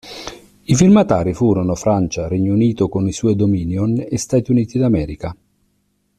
[0.63, 5.37] I firmatari furono Francia, Regno Unito con i suoi "dominion" e Stati Uniti d'America.